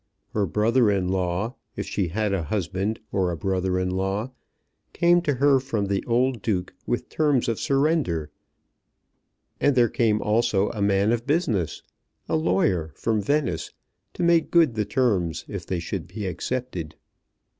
[0.33, 4.31] Her brother in law, if she had a husband or a brother in law,
[4.93, 8.31] came to her from the old Duke with terms of surrender;
[9.59, 11.83] and there came also a man of business,
[12.27, 13.73] a lawyer, from Venice,
[14.15, 16.95] to make good the terms if they should be accepted.